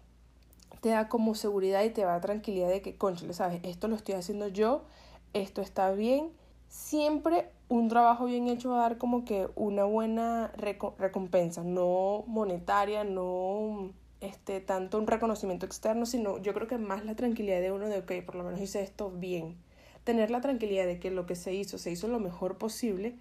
te 0.82 0.90
da 0.90 1.08
como 1.08 1.34
seguridad 1.34 1.82
y 1.82 1.90
te 1.90 2.02
da 2.02 2.20
tranquilidad 2.20 2.68
de 2.68 2.82
que, 2.82 2.98
conchale, 2.98 3.32
sabes, 3.32 3.60
esto 3.62 3.88
lo 3.88 3.96
estoy 3.96 4.16
haciendo 4.16 4.48
yo, 4.48 4.84
esto 5.32 5.62
está 5.62 5.92
bien. 5.92 6.30
Siempre 6.70 7.50
un 7.68 7.88
trabajo 7.88 8.26
bien 8.26 8.46
hecho 8.46 8.70
va 8.70 8.78
a 8.78 8.82
dar 8.82 8.96
como 8.96 9.24
que 9.24 9.48
una 9.56 9.82
buena 9.84 10.52
recompensa, 10.56 11.64
no 11.64 12.22
monetaria, 12.28 13.02
no 13.02 13.92
este, 14.20 14.60
tanto 14.60 14.96
un 14.98 15.08
reconocimiento 15.08 15.66
externo, 15.66 16.06
sino 16.06 16.38
yo 16.38 16.54
creo 16.54 16.68
que 16.68 16.78
más 16.78 17.04
la 17.04 17.16
tranquilidad 17.16 17.60
de 17.60 17.72
uno 17.72 17.88
de, 17.88 17.98
ok, 17.98 18.24
por 18.24 18.36
lo 18.36 18.44
menos 18.44 18.60
hice 18.60 18.82
esto 18.82 19.10
bien. 19.10 19.56
Tener 20.04 20.30
la 20.30 20.40
tranquilidad 20.40 20.86
de 20.86 21.00
que 21.00 21.10
lo 21.10 21.26
que 21.26 21.34
se 21.34 21.52
hizo, 21.52 21.76
se 21.76 21.90
hizo 21.90 22.06
lo 22.06 22.20
mejor 22.20 22.56
posible, 22.56 23.16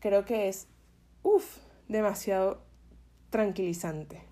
creo 0.00 0.24
que 0.24 0.48
es, 0.48 0.68
uff, 1.22 1.58
demasiado 1.86 2.62
tranquilizante. 3.28 4.22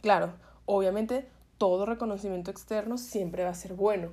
Claro, 0.00 0.32
obviamente 0.64 1.28
todo 1.58 1.84
reconocimiento 1.84 2.50
externo 2.50 2.96
siempre 2.96 3.44
va 3.44 3.50
a 3.50 3.54
ser 3.54 3.74
bueno, 3.74 4.12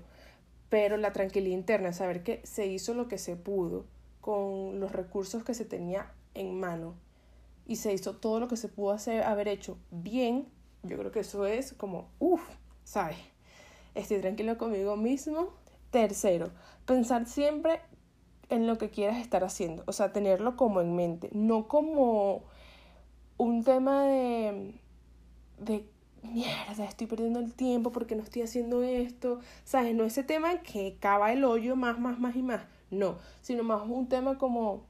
pero 0.74 0.98
la 0.98 1.13
tranquilidad 1.13 1.56
interna, 1.56 1.94
saber 1.94 2.24
que 2.24 2.42
se 2.46 2.65
hizo 2.65 2.96
lo 2.96 3.08
que 3.08 3.20
se 3.20 3.36
pudo, 3.36 3.86
con 4.22 4.80
los 4.80 4.92
recursos 4.92 5.44
que 5.44 5.53
se 5.53 5.65
tenía 5.65 6.12
en 6.34 6.60
mano 6.60 6.96
y 7.68 7.75
se 7.75 7.94
hizo 7.94 8.15
todo 8.15 8.39
lo 8.39 8.48
que 8.48 8.58
se 8.58 8.70
pudo 8.70 8.89
hacer, 8.89 9.22
haber 9.22 9.50
hecho 9.50 9.77
bien, 9.92 10.48
yo 10.82 10.98
creo 10.98 11.12
que 11.12 11.20
eso 11.20 11.46
es 11.46 11.74
como, 11.74 12.10
uff, 12.18 12.42
¿sabes? 12.86 13.18
Estoy 13.94 14.20
tranquilo 14.20 14.58
conmigo 14.58 14.98
mismo. 14.98 15.50
Tercero, 15.92 16.50
pensar 16.88 17.27
siempre 17.27 17.80
en 18.50 18.65
lo 18.65 18.80
que 18.80 18.89
quieras 18.89 19.18
estar 19.18 19.44
haciendo, 19.44 19.84
o 19.86 19.92
sea, 19.92 20.12
tenerlo 20.12 20.58
como 20.58 20.82
en 20.82 20.96
mente, 20.96 21.30
no 21.34 21.68
como 21.68 22.46
un 23.38 23.63
tema 23.63 24.08
de, 24.08 24.74
de 25.60 25.92
mierda, 26.30 26.86
estoy 26.86 27.08
perdiendo 27.08 27.39
el 27.39 27.53
tiempo 27.53 27.92
porque 27.92 28.15
no 28.15 28.24
estoy 28.24 28.42
haciendo 28.42 28.84
esto, 28.84 29.39
¿sabes? 29.63 29.96
No 29.96 30.03
ese 30.03 30.24
tema 30.24 30.62
que 30.62 30.98
cava 31.00 31.32
el 31.32 31.44
hoyo 31.44 31.75
más, 31.75 32.00
más, 32.00 32.20
más 32.20 32.36
y 32.36 32.44
más, 32.44 32.62
no, 32.92 33.18
sino 33.42 33.63
más 33.63 33.82
un 33.88 34.08
tema 34.08 34.38
como 34.38 34.86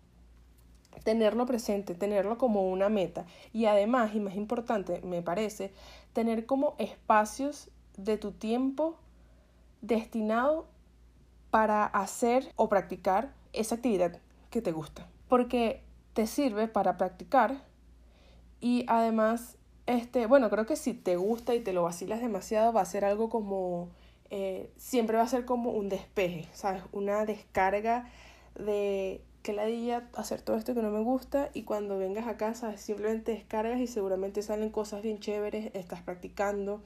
tenerlo 1.03 1.45
presente, 1.45 1.95
tenerlo 1.95 2.37
como 2.37 2.69
una 2.69 2.89
meta 2.89 3.25
y 3.51 3.65
además, 3.65 4.13
y 4.13 4.19
más 4.19 4.35
importante, 4.35 5.01
me 5.01 5.21
parece, 5.21 5.73
tener 6.13 6.45
como 6.45 6.75
espacios 6.77 7.69
de 7.97 8.17
tu 8.17 8.31
tiempo 8.31 8.97
destinado 9.81 10.67
para 11.49 11.85
hacer 11.85 12.51
o 12.55 12.69
practicar 12.69 13.33
esa 13.53 13.75
actividad 13.75 14.19
que 14.49 14.61
te 14.61 14.71
gusta, 14.71 15.07
porque 15.27 15.83
te 16.13 16.27
sirve 16.27 16.67
para 16.67 16.97
practicar 16.97 17.63
y 18.61 18.85
además, 18.87 19.57
este, 19.85 20.25
bueno, 20.27 20.49
creo 20.49 20.65
que 20.65 20.75
si 20.75 20.93
te 20.93 21.17
gusta 21.17 21.55
y 21.55 21.59
te 21.59 21.73
lo 21.73 21.83
vacilas 21.83 22.21
demasiado 22.21 22.73
va 22.73 22.81
a 22.81 22.85
ser 22.85 23.05
algo 23.05 23.29
como 23.29 23.89
eh, 24.29 24.71
siempre 24.77 25.17
va 25.17 25.23
a 25.23 25.27
ser 25.27 25.45
como 25.45 25.71
un 25.71 25.89
despeje, 25.89 26.47
¿sabes? 26.53 26.83
Una 26.91 27.25
descarga 27.25 28.09
de 28.55 29.21
que 29.43 29.53
la 29.53 29.65
día 29.65 30.09
hacer 30.15 30.41
todo 30.41 30.55
esto 30.55 30.73
que 30.73 30.81
no 30.81 30.89
me 30.89 31.01
gusta 31.01 31.49
y 31.53 31.63
cuando 31.63 31.97
vengas 31.97 32.27
a 32.27 32.37
casa 32.37 32.77
simplemente 32.77 33.33
descargas 33.33 33.79
y 33.79 33.87
seguramente 33.87 34.41
salen 34.41 34.69
cosas 34.69 35.03
bien 35.03 35.19
chéveres, 35.19 35.69
estás 35.75 36.01
practicando 36.01 36.81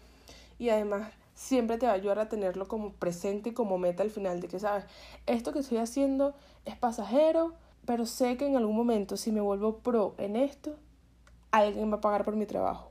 y 0.60 0.70
además 0.70 1.12
siempre 1.36 1.78
te 1.78 1.86
va 1.86 1.92
a 1.92 1.96
ayudar 1.96 2.20
a 2.20 2.30
tenerlo 2.30 2.68
como 2.68 2.92
presente 2.94 3.52
y 3.52 3.54
como 3.54 3.78
meta 3.78 4.04
al 4.04 4.10
final 4.10 4.42
de 4.42 4.48
que 4.48 4.60
sabes, 4.60 4.86
esto 5.28 5.54
que 5.54 5.60
estoy 5.60 5.78
haciendo 5.78 6.34
es 6.66 6.76
pasajero, 6.76 7.54
pero 7.86 8.06
sé 8.08 8.38
que 8.38 8.48
en 8.48 8.58
algún 8.58 8.76
momento 8.76 9.18
si 9.18 9.32
me 9.32 9.40
vuelvo 9.40 9.78
pro 9.78 10.16
en 10.18 10.36
esto, 10.36 10.76
alguien 11.52 11.92
va 11.92 11.98
a 11.98 12.02
pagar 12.02 12.26
por 12.26 12.36
mi 12.36 12.46
trabajo. 12.46 12.87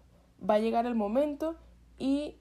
Va 0.48 0.54
a 0.54 0.58
llegar 0.58 0.86
el 0.86 0.94
momento 0.94 1.56
y 1.98 2.36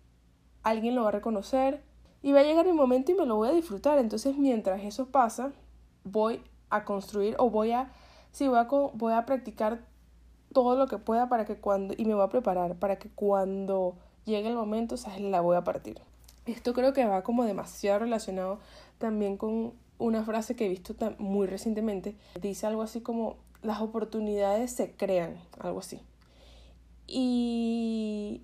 alguien 0.63 0.95
lo 0.95 1.03
va 1.03 1.09
a 1.09 1.11
reconocer, 1.11 1.83
y 2.25 2.31
va 2.31 2.39
a 2.39 2.43
llegar 2.43 2.65
mi 2.65 2.73
momento 2.73 3.11
y 3.11 3.15
me 3.15 3.27
lo 3.27 3.35
voy 3.35 3.49
a 3.49 3.51
disfrutar. 3.51 3.99
Entonces, 3.99 4.35
mientras 4.35 4.83
eso 4.83 5.05
pasa, 5.05 5.51
voy 6.03 6.41
a 6.71 6.83
construir 6.83 7.35
o 7.37 7.51
voy 7.51 7.71
a, 7.71 7.91
sí, 8.31 8.47
voy 8.47 8.57
a, 8.57 8.63
voy 8.63 9.13
a 9.13 9.27
practicar 9.27 9.85
todo 10.51 10.75
lo 10.75 10.87
que 10.87 10.97
pueda 10.97 11.29
para 11.29 11.45
que 11.45 11.57
cuando, 11.57 11.93
y 11.95 12.03
me 12.05 12.15
voy 12.15 12.23
a 12.23 12.29
preparar 12.29 12.77
para 12.77 12.95
que 12.95 13.09
cuando 13.09 13.95
llegue 14.25 14.47
el 14.47 14.55
momento, 14.55 14.97
¿sabes? 14.97 15.21
La 15.21 15.39
voy 15.41 15.55
a 15.55 15.63
partir. 15.63 16.01
Esto 16.47 16.73
creo 16.73 16.93
que 16.93 17.05
va 17.05 17.21
como 17.21 17.43
demasiado 17.43 17.99
relacionado 17.99 18.57
también 18.97 19.37
con 19.37 19.73
una 19.99 20.23
frase 20.23 20.55
que 20.55 20.65
he 20.65 20.69
visto 20.69 20.95
muy 21.19 21.45
recientemente. 21.45 22.15
Dice 22.41 22.65
algo 22.65 22.81
así 22.81 23.01
como, 23.01 23.35
las 23.61 23.81
oportunidades 23.81 24.71
se 24.71 24.95
crean, 24.95 25.37
algo 25.59 25.77
así. 25.77 26.01
Y 27.07 28.41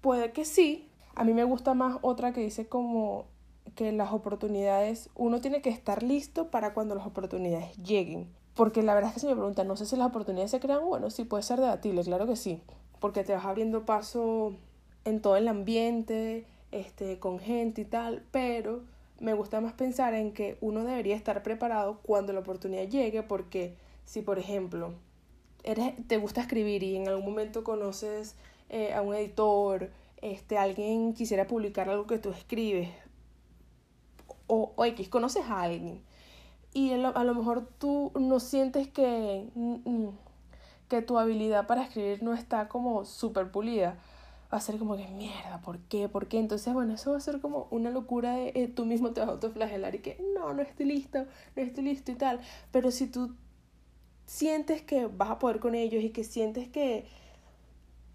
puede 0.00 0.32
que 0.32 0.44
sí, 0.44 0.88
a 1.14 1.24
mí 1.24 1.32
me 1.34 1.44
gusta 1.44 1.74
más 1.74 1.98
otra 2.02 2.32
que 2.32 2.40
dice 2.40 2.66
como 2.66 3.26
que 3.74 3.92
las 3.92 4.12
oportunidades, 4.12 5.10
uno 5.14 5.40
tiene 5.40 5.62
que 5.62 5.70
estar 5.70 6.02
listo 6.02 6.50
para 6.50 6.74
cuando 6.74 6.94
las 6.94 7.06
oportunidades 7.06 7.76
lleguen. 7.78 8.28
Porque 8.54 8.82
la 8.82 8.94
verdad 8.94 9.10
es 9.10 9.14
que 9.14 9.20
si 9.20 9.26
me 9.26 9.34
preguntan, 9.34 9.66
no 9.66 9.76
sé 9.76 9.84
si 9.84 9.96
las 9.96 10.06
oportunidades 10.06 10.50
se 10.50 10.60
crean, 10.60 10.84
bueno, 10.84 11.10
sí 11.10 11.24
puede 11.24 11.42
ser 11.42 11.60
debatible, 11.60 12.04
claro 12.04 12.26
que 12.26 12.36
sí. 12.36 12.62
Porque 13.00 13.24
te 13.24 13.34
vas 13.34 13.44
abriendo 13.44 13.84
paso 13.84 14.54
en 15.04 15.20
todo 15.20 15.36
el 15.36 15.48
ambiente, 15.48 16.46
este, 16.70 17.18
con 17.18 17.38
gente 17.38 17.82
y 17.82 17.84
tal, 17.84 18.22
pero 18.30 18.82
me 19.20 19.34
gusta 19.34 19.60
más 19.60 19.72
pensar 19.72 20.14
en 20.14 20.32
que 20.32 20.56
uno 20.60 20.84
debería 20.84 21.16
estar 21.16 21.42
preparado 21.42 21.98
cuando 22.02 22.32
la 22.32 22.40
oportunidad 22.40 22.88
llegue, 22.88 23.22
porque 23.22 23.76
si 24.04 24.22
por 24.22 24.38
ejemplo 24.38 24.92
eres, 25.64 25.94
te 26.06 26.18
gusta 26.18 26.42
escribir 26.42 26.82
y 26.82 26.96
en 26.96 27.08
algún 27.08 27.24
momento 27.24 27.64
conoces 27.64 28.36
eh, 28.70 28.94
a 28.94 29.02
un 29.02 29.14
editor, 29.14 29.90
este, 30.22 30.58
alguien 30.58 31.14
quisiera 31.14 31.46
publicar 31.46 31.88
algo 31.88 32.06
que 32.06 32.18
tú 32.18 32.30
escribes, 32.30 32.90
o, 34.46 34.72
o 34.76 34.84
X, 34.84 35.08
conoces 35.08 35.44
a 35.46 35.62
alguien, 35.62 36.02
y 36.72 36.92
a 36.92 37.24
lo 37.24 37.34
mejor 37.34 37.68
tú 37.78 38.12
no 38.18 38.40
sientes 38.40 38.88
que, 38.88 39.48
mm, 39.54 39.74
mm, 39.84 40.18
que 40.88 41.02
tu 41.02 41.18
habilidad 41.18 41.66
para 41.66 41.82
escribir 41.82 42.22
no 42.22 42.34
está 42.34 42.68
como 42.68 43.04
súper 43.04 43.50
pulida, 43.50 43.96
va 44.52 44.58
a 44.58 44.60
ser 44.60 44.78
como 44.78 44.96
que 44.96 45.06
mierda, 45.08 45.60
¿por 45.62 45.78
qué? 45.80 46.08
¿Por 46.08 46.28
qué? 46.28 46.38
Entonces, 46.38 46.72
bueno, 46.74 46.94
eso 46.94 47.12
va 47.12 47.16
a 47.16 47.20
ser 47.20 47.40
como 47.40 47.68
una 47.70 47.90
locura 47.90 48.36
de 48.36 48.52
eh, 48.54 48.68
tú 48.68 48.84
mismo 48.86 49.12
te 49.12 49.20
vas 49.20 49.28
a 49.28 49.32
autoflagelar 49.32 49.94
y 49.94 49.98
que 49.98 50.22
no, 50.34 50.52
no 50.54 50.62
estoy 50.62 50.86
listo, 50.86 51.26
no 51.56 51.62
estoy 51.62 51.84
listo 51.84 52.12
y 52.12 52.14
tal. 52.14 52.40
Pero 52.70 52.90
si 52.90 53.06
tú 53.06 53.34
sientes 54.26 54.82
que 54.82 55.06
vas 55.06 55.30
a 55.30 55.38
poder 55.38 55.60
con 55.60 55.74
ellos 55.74 56.02
y 56.02 56.10
que 56.10 56.24
sientes 56.24 56.68
que 56.68 57.04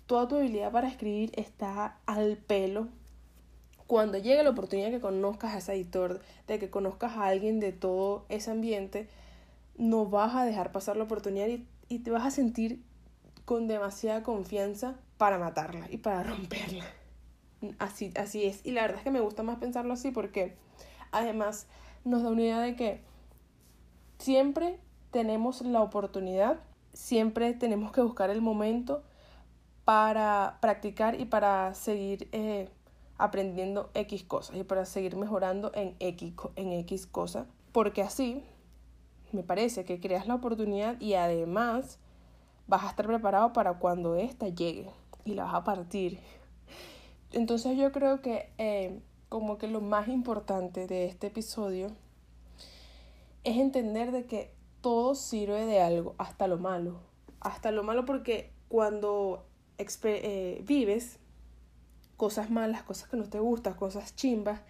toda 0.06 0.28
tu 0.28 0.38
habilidad 0.38 0.72
para 0.72 0.88
escribir 0.88 1.32
está 1.36 1.98
al 2.06 2.38
pelo, 2.38 2.88
cuando 3.86 4.18
llegue 4.18 4.44
la 4.44 4.52
oportunidad 4.52 4.92
que 4.92 5.00
conozcas 5.00 5.54
a 5.54 5.58
ese 5.58 5.74
editor, 5.74 6.22
de 6.48 6.60
que 6.60 6.70
conozcas 6.70 7.14
a 7.14 7.26
alguien 7.26 7.60
de 7.60 7.72
todo 7.72 8.26
ese 8.30 8.52
ambiente, 8.52 9.08
no 9.78 10.06
vas 10.06 10.36
a 10.36 10.46
dejar 10.46 10.72
pasar 10.72 10.98
la 10.98 11.04
oportunidad 11.04 11.48
y, 11.48 11.66
y 11.90 12.00
te 12.00 12.12
vas 12.12 12.26
a 12.26 12.32
sentir 12.32 12.84
con 13.46 13.68
demasiada 13.68 14.22
confianza 14.22 14.96
para 15.18 15.40
matarla 15.40 15.88
y 15.90 15.98
para 15.98 16.24
romperla. 16.36 16.86
Así, 17.78 18.12
así 18.16 18.46
es. 18.46 18.62
Y 18.64 18.72
la 18.72 18.82
verdad 18.82 18.98
es 18.98 19.04
que 19.04 19.12
me 19.12 19.22
gusta 19.22 19.44
más 19.44 19.58
pensarlo 19.58 19.94
así 19.94 20.12
porque 20.12 20.56
además 21.12 21.68
nos 22.06 22.24
da 22.24 22.30
una 22.30 22.42
idea 22.42 22.60
de 22.62 22.76
que 22.76 23.02
siempre 24.20 24.80
tenemos 25.12 25.62
la 25.62 25.82
oportunidad, 25.82 26.60
siempre 26.94 27.54
tenemos 27.54 27.92
que 27.92 28.02
buscar 28.02 28.30
el 28.30 28.42
momento 28.42 29.04
para 29.86 30.58
practicar 30.62 31.20
y 31.20 31.26
para 31.26 31.74
seguir 31.74 32.30
eh, 32.32 32.70
aprendiendo 33.18 33.90
X 33.94 34.24
cosas 34.24 34.56
y 34.56 34.64
para 34.64 34.86
seguir 34.86 35.16
mejorando 35.16 35.72
en 35.74 35.96
X, 36.00 36.34
en 36.56 36.74
X 36.74 37.08
cosas. 37.08 37.48
Porque 37.72 38.02
así 38.02 38.44
me 39.32 39.44
parece 39.44 39.86
que 39.86 40.00
creas 40.00 40.28
la 40.28 40.36
oportunidad 40.36 41.00
y 41.00 41.14
además 41.14 42.00
vas 42.68 42.84
a 42.84 42.90
estar 42.90 43.08
preparado 43.08 43.54
para 43.54 43.74
cuando 43.80 44.16
ésta 44.16 44.48
llegue 44.48 44.90
y 45.26 45.34
la 45.34 45.46
vas 45.46 45.56
a 45.56 45.64
partir. 45.64 46.20
Entonces 47.32 47.78
yo 47.78 47.92
creo 47.92 48.22
que 48.22 48.52
eh, 48.58 49.00
como 49.28 49.58
que 49.58 49.68
lo 49.68 49.82
más 49.82 50.08
importante 50.08 50.88
de 50.88 51.06
este 51.06 51.28
episodio 51.28 51.88
es 53.44 53.58
entender 53.58 54.12
de 54.12 54.26
que 54.26 54.59
todo 54.82 55.16
sirve 55.16 55.66
de 55.66 55.82
algo, 55.82 56.16
hasta 56.18 56.48
lo 56.48 56.58
malo. 56.58 57.02
Hasta 57.40 57.72
lo 57.72 57.84
malo 57.84 58.06
porque 58.06 58.52
cuando 58.68 59.46
eh, 59.78 60.62
vives 60.66 61.20
cosas 62.18 62.50
malas, 62.50 62.84
cosas 62.84 63.10
que 63.10 63.18
no 63.18 63.30
te 63.30 63.40
gustan, 63.40 63.74
cosas 63.76 64.16
chimbas, 64.16 64.62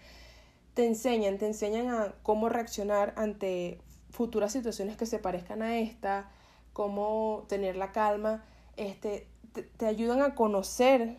te 0.74 0.86
enseñan, 0.86 1.38
te 1.38 1.46
enseñan 1.46 1.88
a 1.88 2.14
cómo 2.22 2.48
reaccionar 2.48 3.12
ante 3.16 3.80
futuras 4.10 4.52
situaciones 4.52 4.96
que 4.96 5.06
se 5.06 5.18
parezcan 5.18 5.62
a 5.62 5.78
esta, 5.78 6.30
cómo 6.72 7.44
tener 7.48 7.76
la 7.76 7.90
calma, 7.92 8.44
este, 8.76 9.26
te, 9.52 9.62
te 9.62 9.86
ayudan 9.86 10.22
a 10.22 10.34
conocer, 10.34 11.16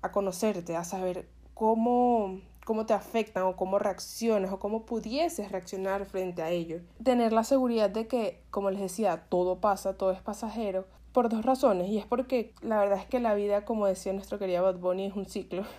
a 0.00 0.10
conocerte, 0.10 0.74
a 0.74 0.84
saber 0.84 1.28
cómo 1.52 2.40
cómo 2.64 2.86
te 2.86 2.94
afectan 2.94 3.44
o 3.44 3.56
cómo 3.56 3.78
reaccionas 3.78 4.52
o 4.52 4.58
cómo 4.58 4.86
pudieses 4.86 5.52
reaccionar 5.52 6.04
frente 6.06 6.42
a 6.42 6.50
ello. 6.50 6.80
Tener 7.02 7.32
la 7.32 7.44
seguridad 7.44 7.90
de 7.90 8.06
que, 8.06 8.42
como 8.50 8.70
les 8.70 8.80
decía, 8.80 9.26
todo 9.28 9.60
pasa, 9.60 9.96
todo 9.96 10.10
es 10.10 10.20
pasajero, 10.20 10.86
por 11.12 11.28
dos 11.28 11.44
razones. 11.44 11.88
Y 11.88 11.98
es 11.98 12.06
porque 12.06 12.54
la 12.62 12.78
verdad 12.78 12.98
es 12.98 13.06
que 13.06 13.20
la 13.20 13.34
vida, 13.34 13.64
como 13.64 13.86
decía 13.86 14.12
nuestro 14.12 14.38
querido 14.38 14.62
Bad 14.62 14.78
Bunny, 14.78 15.06
es 15.06 15.14
un 15.14 15.26
ciclo. 15.26 15.64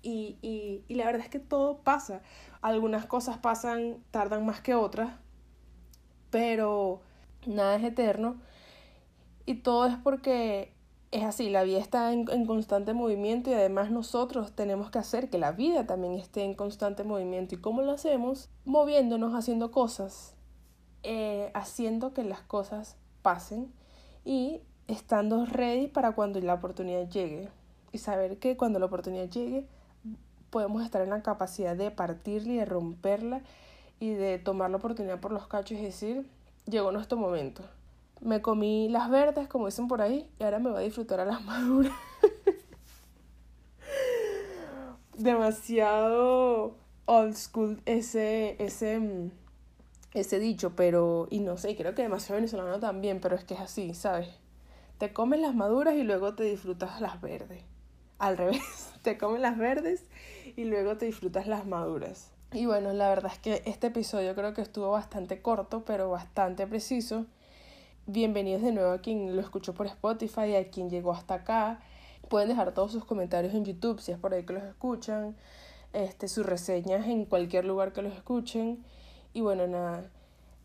Y, 0.00 0.38
y, 0.42 0.84
y 0.86 0.94
la 0.94 1.06
verdad 1.06 1.22
es 1.22 1.28
que 1.28 1.40
todo 1.40 1.78
pasa. 1.78 2.22
Algunas 2.62 3.04
cosas 3.06 3.36
pasan, 3.38 3.96
tardan 4.12 4.46
más 4.46 4.60
que 4.60 4.76
otras, 4.76 5.10
pero 6.30 7.00
nada 7.46 7.74
es 7.74 7.82
eterno. 7.82 8.36
Y 9.44 9.56
todo 9.56 9.86
es 9.86 9.96
porque 9.96 10.72
es 11.10 11.24
así, 11.24 11.48
la 11.48 11.62
vida 11.62 11.78
está 11.78 12.12
en, 12.12 12.26
constante 12.46 12.92
movimiento 12.92 13.48
y 13.48 13.54
además 13.54 13.90
nosotros 13.90 14.52
tenemos 14.52 14.90
que 14.90 14.98
hacer 14.98 15.30
que 15.30 15.38
la 15.38 15.52
vida 15.52 15.86
también 15.86 16.14
esté 16.14 16.44
en 16.44 16.54
constante 16.54 17.02
movimiento. 17.02 17.54
¿Y 17.54 17.58
cómo 17.58 17.80
lo 17.80 17.92
hacemos? 17.92 18.50
Moviéndonos, 18.66 19.34
haciendo 19.34 19.70
cosas, 19.70 20.34
eh, 21.02 21.50
haciendo 21.54 22.12
que 22.12 22.24
las 22.24 22.42
cosas 22.42 22.96
pasen 23.22 23.72
y 24.24 24.60
estando 24.86 25.46
ready 25.46 25.86
para 25.86 26.12
cuando 26.12 26.40
la 26.40 26.54
oportunidad 26.54 27.08
llegue. 27.08 27.48
Y 27.90 27.98
saber 27.98 28.38
que 28.38 28.58
cuando 28.58 28.78
la 28.78 28.86
oportunidad 28.86 29.30
llegue 29.30 29.66
podemos 30.50 30.82
estar 30.82 31.00
en 31.02 31.10
la 31.10 31.22
capacidad 31.22 31.74
de 31.74 31.90
partirla 31.90 32.52
y 32.52 32.56
de 32.56 32.64
romperla 32.66 33.42
y 33.98 34.10
de 34.10 34.38
tomar 34.38 34.70
la 34.70 34.76
oportunidad 34.76 35.20
por 35.20 35.32
los 35.32 35.46
cachos 35.46 35.78
y 35.78 35.82
decir, 35.82 36.28
llegó 36.66 36.92
nuestro 36.92 37.16
momento 37.18 37.62
me 38.20 38.42
comí 38.42 38.88
las 38.88 39.10
verdes, 39.10 39.48
como 39.48 39.66
dicen 39.66 39.88
por 39.88 40.02
ahí, 40.02 40.28
y 40.38 40.44
ahora 40.44 40.58
me 40.58 40.70
voy 40.70 40.78
a 40.78 40.84
disfrutar 40.84 41.20
a 41.20 41.24
las 41.24 41.44
maduras. 41.44 41.92
Demasiado 45.16 46.76
old 47.06 47.34
school 47.34 47.80
ese, 47.86 48.56
ese, 48.62 49.30
ese 50.14 50.38
dicho, 50.38 50.76
pero, 50.76 51.26
y 51.30 51.40
no 51.40 51.56
sé, 51.56 51.76
creo 51.76 51.94
que 51.94 52.02
demasiado 52.02 52.36
venezolano 52.36 52.78
también, 52.78 53.20
pero 53.20 53.34
es 53.34 53.44
que 53.44 53.54
es 53.54 53.60
así, 53.60 53.94
¿sabes? 53.94 54.28
Te 54.98 55.12
comes 55.12 55.40
las 55.40 55.54
maduras 55.54 55.94
y 55.94 56.02
luego 56.02 56.34
te 56.34 56.44
disfrutas 56.44 57.00
las 57.00 57.20
verdes. 57.20 57.62
Al 58.18 58.36
revés, 58.36 58.92
te 59.02 59.16
comes 59.16 59.40
las 59.40 59.56
verdes 59.56 60.04
y 60.56 60.64
luego 60.64 60.96
te 60.96 61.06
disfrutas 61.06 61.46
las 61.46 61.66
maduras. 61.66 62.30
Y 62.52 62.66
bueno, 62.66 62.92
la 62.92 63.08
verdad 63.08 63.32
es 63.32 63.38
que 63.38 63.62
este 63.66 63.88
episodio 63.88 64.34
creo 64.34 64.54
que 64.54 64.62
estuvo 64.62 64.90
bastante 64.90 65.42
corto, 65.42 65.84
pero 65.84 66.10
bastante 66.10 66.66
preciso. 66.66 67.26
Bienvenidos 68.10 68.62
de 68.62 68.72
nuevo 68.72 68.92
a 68.92 69.02
quien 69.02 69.36
lo 69.36 69.42
escuchó 69.42 69.74
por 69.74 69.84
Spotify, 69.84 70.56
a 70.56 70.70
quien 70.70 70.88
llegó 70.88 71.12
hasta 71.12 71.34
acá. 71.34 71.82
Pueden 72.30 72.48
dejar 72.48 72.72
todos 72.72 72.90
sus 72.90 73.04
comentarios 73.04 73.52
en 73.52 73.66
YouTube 73.66 74.00
si 74.00 74.12
es 74.12 74.18
por 74.18 74.32
ahí 74.32 74.44
que 74.44 74.54
los 74.54 74.62
escuchan, 74.62 75.36
este, 75.92 76.26
sus 76.26 76.46
reseñas 76.46 77.06
en 77.06 77.26
cualquier 77.26 77.66
lugar 77.66 77.92
que 77.92 78.00
los 78.00 78.14
escuchen. 78.14 78.82
Y 79.34 79.42
bueno, 79.42 79.66
nada, 79.66 80.08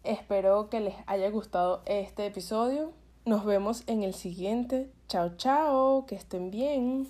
espero 0.06 0.70
que 0.70 0.80
les 0.80 0.96
haya 1.06 1.30
gustado 1.32 1.82
este 1.86 2.26
episodio. 2.26 2.94
Nos 3.26 3.44
vemos 3.44 3.84
en 3.88 4.04
el 4.04 4.14
siguiente. 4.14 4.90
Chao, 5.10 5.36
chao, 5.36 6.06
que 6.06 6.16
estén 6.16 6.50
bien. 6.50 7.10